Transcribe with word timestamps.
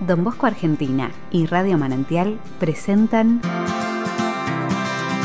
Don 0.00 0.22
Bosco 0.22 0.46
Argentina 0.46 1.10
y 1.32 1.46
Radio 1.46 1.76
Manantial 1.76 2.38
presentan 2.60 3.40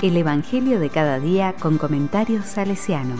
El 0.02 0.18
Evangelio 0.18 0.80
de 0.80 0.90
cada 0.90 1.20
día 1.20 1.54
con 1.60 1.78
comentarios 1.78 2.46
salesiano. 2.46 3.18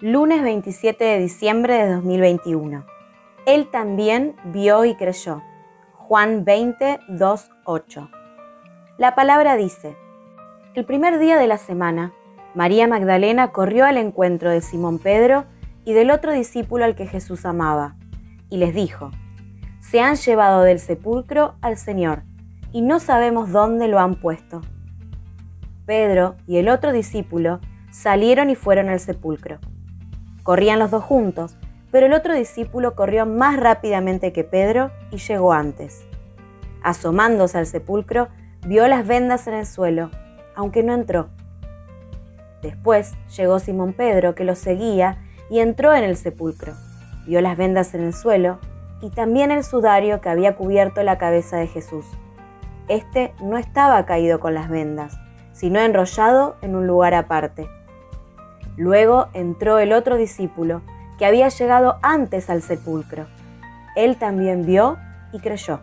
Lunes 0.00 0.42
27 0.42 1.04
de 1.04 1.18
diciembre 1.18 1.74
de 1.74 1.94
2021. 1.94 2.84
Él 3.46 3.68
también 3.70 4.36
vio 4.44 4.84
y 4.84 4.94
creyó. 4.94 5.42
Juan 6.08 6.44
20, 6.44 7.00
2, 7.08 7.50
8. 7.64 8.10
La 8.96 9.16
palabra 9.16 9.56
dice, 9.56 9.96
el 10.74 10.84
primer 10.84 11.18
día 11.18 11.36
de 11.36 11.48
la 11.48 11.58
semana, 11.58 12.12
María 12.54 12.86
Magdalena 12.86 13.50
corrió 13.50 13.84
al 13.86 13.96
encuentro 13.96 14.48
de 14.48 14.60
Simón 14.60 15.00
Pedro 15.00 15.46
y 15.84 15.94
del 15.94 16.12
otro 16.12 16.32
discípulo 16.32 16.84
al 16.84 16.94
que 16.94 17.08
Jesús 17.08 17.44
amaba, 17.44 17.96
y 18.48 18.58
les 18.58 18.72
dijo, 18.72 19.10
se 19.80 20.00
han 20.00 20.14
llevado 20.14 20.62
del 20.62 20.78
sepulcro 20.78 21.56
al 21.60 21.76
Señor, 21.76 22.22
y 22.70 22.82
no 22.82 23.00
sabemos 23.00 23.50
dónde 23.50 23.88
lo 23.88 23.98
han 23.98 24.14
puesto. 24.14 24.60
Pedro 25.86 26.36
y 26.46 26.58
el 26.58 26.68
otro 26.68 26.92
discípulo 26.92 27.58
salieron 27.90 28.48
y 28.48 28.54
fueron 28.54 28.90
al 28.90 29.00
sepulcro. 29.00 29.58
Corrían 30.44 30.78
los 30.78 30.92
dos 30.92 31.02
juntos, 31.02 31.58
pero 31.90 32.06
el 32.06 32.12
otro 32.12 32.34
discípulo 32.34 32.94
corrió 32.94 33.26
más 33.26 33.58
rápidamente 33.58 34.32
que 34.32 34.44
Pedro 34.44 34.90
y 35.10 35.18
llegó 35.18 35.52
antes. 35.52 36.04
Asomándose 36.82 37.58
al 37.58 37.66
sepulcro, 37.66 38.28
vio 38.66 38.86
las 38.88 39.06
vendas 39.06 39.46
en 39.46 39.54
el 39.54 39.66
suelo, 39.66 40.10
aunque 40.54 40.82
no 40.82 40.94
entró. 40.94 41.28
Después 42.62 43.14
llegó 43.36 43.58
Simón 43.58 43.92
Pedro, 43.92 44.34
que 44.34 44.44
lo 44.44 44.54
seguía, 44.54 45.18
y 45.50 45.60
entró 45.60 45.94
en 45.94 46.04
el 46.04 46.16
sepulcro. 46.16 46.74
Vio 47.26 47.40
las 47.40 47.56
vendas 47.56 47.94
en 47.94 48.02
el 48.02 48.14
suelo 48.14 48.58
y 49.00 49.10
también 49.10 49.50
el 49.50 49.64
sudario 49.64 50.20
que 50.20 50.28
había 50.28 50.56
cubierto 50.56 51.02
la 51.02 51.18
cabeza 51.18 51.56
de 51.56 51.66
Jesús. 51.66 52.04
Este 52.88 53.34
no 53.42 53.58
estaba 53.58 54.06
caído 54.06 54.40
con 54.40 54.54
las 54.54 54.68
vendas, 54.68 55.18
sino 55.52 55.80
enrollado 55.80 56.56
en 56.62 56.76
un 56.76 56.86
lugar 56.86 57.14
aparte. 57.14 57.68
Luego 58.76 59.28
entró 59.32 59.78
el 59.78 59.92
otro 59.92 60.16
discípulo, 60.16 60.82
que 61.18 61.26
había 61.26 61.48
llegado 61.48 61.98
antes 62.02 62.50
al 62.50 62.62
sepulcro. 62.62 63.26
Él 63.94 64.16
también 64.16 64.66
vio 64.66 64.98
y 65.32 65.40
creyó. 65.40 65.80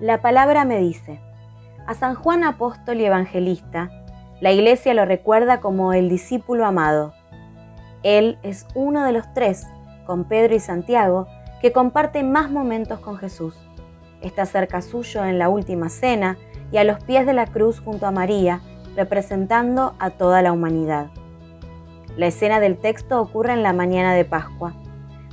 La 0.00 0.22
palabra 0.22 0.64
me 0.64 0.78
dice, 0.78 1.20
a 1.86 1.92
San 1.92 2.14
Juan 2.14 2.42
Apóstol 2.42 2.98
y 2.98 3.04
Evangelista, 3.04 3.90
la 4.40 4.52
Iglesia 4.52 4.94
lo 4.94 5.04
recuerda 5.04 5.60
como 5.60 5.92
el 5.92 6.08
discípulo 6.08 6.64
amado. 6.64 7.12
Él 8.04 8.38
es 8.42 8.66
uno 8.74 9.04
de 9.04 9.12
los 9.12 9.32
tres, 9.34 9.66
con 10.06 10.24
Pedro 10.24 10.54
y 10.54 10.60
Santiago, 10.60 11.26
que 11.60 11.72
comparte 11.72 12.22
más 12.22 12.50
momentos 12.50 13.00
con 13.00 13.16
Jesús. 13.18 13.56
Está 14.20 14.46
cerca 14.46 14.80
suyo 14.80 15.24
en 15.24 15.38
la 15.38 15.48
última 15.48 15.88
cena 15.88 16.38
y 16.70 16.76
a 16.76 16.84
los 16.84 17.02
pies 17.02 17.26
de 17.26 17.32
la 17.32 17.46
cruz 17.46 17.80
junto 17.80 18.06
a 18.06 18.12
María, 18.12 18.60
representando 18.94 19.94
a 19.98 20.10
toda 20.10 20.40
la 20.40 20.52
humanidad. 20.52 21.08
La 22.16 22.26
escena 22.26 22.60
del 22.60 22.78
texto 22.78 23.20
ocurre 23.20 23.52
en 23.52 23.62
la 23.62 23.72
mañana 23.72 24.14
de 24.14 24.24
Pascua. 24.24 24.74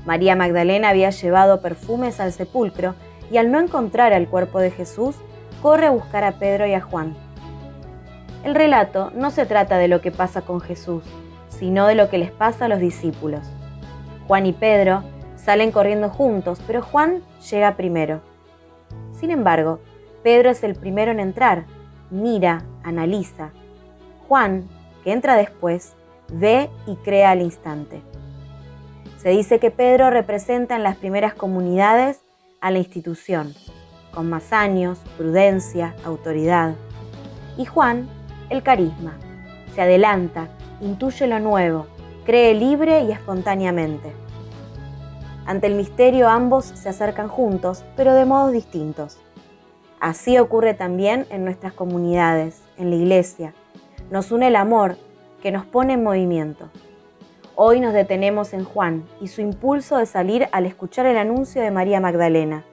María 0.06 0.36
Magdalena 0.36 0.90
había 0.90 1.12
llevado 1.12 1.62
perfumes 1.62 2.20
al 2.20 2.32
sepulcro 2.32 2.96
y 3.32 3.38
al 3.38 3.52
no 3.52 3.60
encontrar 3.60 4.14
el 4.14 4.28
cuerpo 4.28 4.60
de 4.60 4.72
Jesús, 4.72 5.16
corre 5.62 5.88
a 5.88 5.92
buscar 5.92 6.24
a 6.24 6.34
Pedro 6.40 6.68
y 6.68 6.74
a 6.74 6.82
Juan. 6.82 7.25
El 8.46 8.54
relato 8.54 9.12
no 9.16 9.32
se 9.32 9.48
trata 9.48 9.80
de 9.80 9.88
lo 9.88 10.02
que 10.02 10.12
pasa 10.12 10.44
con 10.44 10.62
Jesús, 10.62 11.04
sino 11.50 11.88
de 11.88 11.96
lo 11.96 12.12
que 12.12 12.20
les 12.20 12.30
pasa 12.30 12.66
a 12.66 12.68
los 12.68 12.80
discípulos. 12.80 13.42
Juan 14.28 14.46
y 14.46 14.54
Pedro 14.54 15.04
salen 15.36 15.72
corriendo 15.72 16.12
juntos, 16.12 16.62
pero 16.68 16.84
Juan 16.84 17.24
llega 17.50 17.76
primero. 17.76 18.22
Sin 19.14 19.32
embargo, 19.32 19.80
Pedro 20.22 20.52
es 20.52 20.64
el 20.64 20.76
primero 20.76 21.12
en 21.12 21.20
entrar, 21.20 21.66
mira, 22.12 22.64
analiza. 22.84 23.50
Juan, 24.28 24.70
que 25.04 25.12
entra 25.12 25.38
después, 25.38 25.96
ve 26.32 26.70
y 26.86 26.98
crea 26.98 27.32
al 27.32 27.42
instante. 27.42 28.04
Se 29.18 29.30
dice 29.30 29.58
que 29.58 29.72
Pedro 29.72 30.12
representa 30.12 30.76
en 30.76 30.84
las 30.84 30.98
primeras 30.98 31.34
comunidades 31.34 32.22
a 32.62 32.70
la 32.70 32.78
institución, 32.78 33.56
con 34.14 34.30
más 34.30 34.54
años, 34.54 35.00
prudencia, 35.18 35.96
autoridad. 36.06 36.76
Y 37.58 37.66
Juan, 37.66 38.08
el 38.50 38.64
carisma. 38.64 39.18
Se 39.74 39.82
adelanta, 39.82 40.48
intuye 40.82 41.28
lo 41.28 41.40
nuevo, 41.40 41.88
cree 42.26 42.54
libre 42.54 43.02
y 43.04 43.12
espontáneamente. 43.12 44.14
Ante 45.46 45.68
el 45.68 45.76
misterio 45.76 46.30
ambos 46.30 46.66
se 46.66 46.90
acercan 46.90 47.28
juntos, 47.28 47.84
pero 47.96 48.14
de 48.14 48.26
modos 48.26 48.52
distintos. 48.52 49.18
Así 50.00 50.38
ocurre 50.38 50.74
también 50.74 51.26
en 51.30 51.44
nuestras 51.44 51.74
comunidades, 51.74 52.62
en 52.78 52.90
la 52.90 52.96
iglesia. 52.96 53.54
Nos 54.10 54.32
une 54.32 54.48
el 54.48 54.56
amor 54.56 54.98
que 55.42 55.52
nos 55.52 55.66
pone 55.66 55.94
en 55.94 56.04
movimiento. 56.04 56.70
Hoy 57.56 57.80
nos 57.80 57.94
detenemos 57.94 58.54
en 58.54 58.66
Juan 58.66 59.06
y 59.22 59.28
su 59.28 59.42
impulso 59.42 59.98
de 59.98 60.06
salir 60.06 60.48
al 60.52 60.66
escuchar 60.66 61.06
el 61.06 61.18
anuncio 61.18 61.62
de 61.62 61.72
María 61.72 62.00
Magdalena 62.00 62.66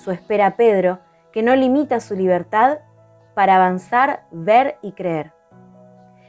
su 0.00 0.10
espera 0.10 0.46
a 0.46 0.56
Pedro, 0.56 0.98
que 1.32 1.42
no 1.42 1.54
limita 1.54 2.00
su 2.00 2.16
libertad 2.16 2.78
para 3.40 3.56
avanzar, 3.56 4.26
ver 4.30 4.76
y 4.82 4.92
creer. 4.92 5.32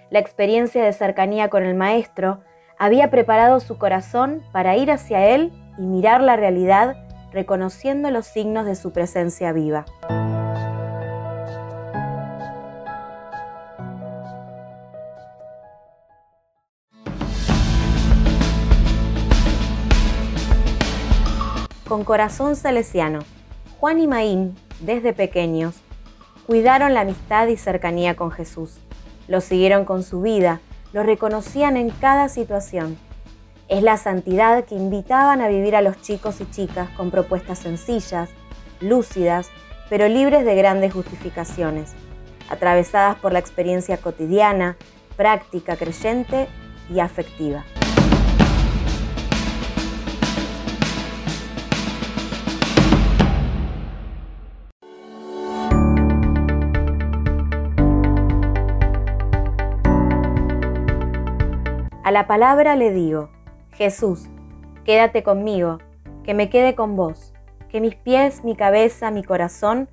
La 0.09 0.19
experiencia 0.19 0.81
de 0.81 0.93
cercanía 0.93 1.49
con 1.49 1.65
el 1.65 1.75
Maestro 1.75 2.39
había 2.79 3.11
preparado 3.11 3.59
su 3.59 3.77
corazón 3.77 4.41
para 4.53 4.77
ir 4.77 4.89
hacia 4.89 5.27
Él 5.27 5.51
y 5.77 5.81
mirar 5.81 6.21
la 6.21 6.37
realidad 6.37 6.95
reconociendo 7.33 8.11
los 8.11 8.27
signos 8.27 8.65
de 8.65 8.75
su 8.75 8.93
presencia 8.93 9.51
viva. 9.51 9.83
Con 21.89 22.05
corazón 22.05 22.55
salesiano. 22.55 23.19
Juan 23.81 23.99
y 23.99 24.07
Maín, 24.07 24.55
desde 24.79 25.11
pequeños, 25.11 25.80
cuidaron 26.51 26.93
la 26.93 26.99
amistad 26.99 27.47
y 27.47 27.55
cercanía 27.55 28.17
con 28.17 28.29
Jesús. 28.29 28.81
Lo 29.29 29.39
siguieron 29.39 29.85
con 29.85 30.03
su 30.03 30.21
vida, 30.21 30.59
lo 30.91 31.01
reconocían 31.01 31.77
en 31.77 31.91
cada 31.91 32.27
situación. 32.27 32.97
Es 33.69 33.83
la 33.83 33.95
santidad 33.95 34.65
que 34.65 34.75
invitaban 34.75 35.39
a 35.39 35.47
vivir 35.47 35.77
a 35.77 35.81
los 35.81 36.01
chicos 36.01 36.41
y 36.41 36.51
chicas 36.51 36.89
con 36.97 37.09
propuestas 37.09 37.59
sencillas, 37.59 38.31
lúcidas, 38.81 39.49
pero 39.89 40.09
libres 40.09 40.43
de 40.43 40.55
grandes 40.55 40.91
justificaciones, 40.91 41.93
atravesadas 42.49 43.15
por 43.15 43.31
la 43.31 43.39
experiencia 43.39 43.95
cotidiana, 43.95 44.75
práctica, 45.15 45.77
creyente 45.77 46.49
y 46.93 46.99
afectiva. 46.99 47.63
A 62.03 62.09
la 62.09 62.25
palabra 62.25 62.75
le 62.75 62.91
digo, 62.91 63.29
Jesús, 63.73 64.27
quédate 64.85 65.21
conmigo, 65.21 65.77
que 66.23 66.33
me 66.33 66.49
quede 66.49 66.73
con 66.73 66.95
vos, 66.95 67.31
que 67.69 67.79
mis 67.79 67.95
pies, 67.95 68.43
mi 68.43 68.55
cabeza, 68.55 69.11
mi 69.11 69.23
corazón 69.23 69.87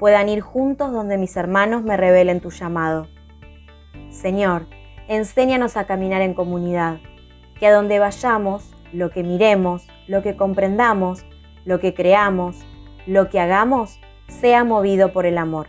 puedan 0.00 0.28
ir 0.28 0.40
juntos 0.40 0.92
donde 0.92 1.18
mis 1.18 1.36
hermanos 1.36 1.84
me 1.84 1.96
revelen 1.96 2.40
tu 2.40 2.50
llamado. 2.50 3.06
Señor, 4.10 4.66
enséñanos 5.06 5.76
a 5.76 5.84
caminar 5.84 6.20
en 6.20 6.34
comunidad, 6.34 6.98
que 7.60 7.68
a 7.68 7.72
donde 7.72 8.00
vayamos, 8.00 8.74
lo 8.92 9.10
que 9.10 9.22
miremos, 9.22 9.86
lo 10.08 10.20
que 10.20 10.36
comprendamos, 10.36 11.24
lo 11.64 11.78
que 11.78 11.94
creamos, 11.94 12.56
lo 13.06 13.28
que 13.28 13.38
hagamos, 13.38 14.00
sea 14.26 14.64
movido 14.64 15.12
por 15.12 15.26
el 15.26 15.38
amor. 15.38 15.68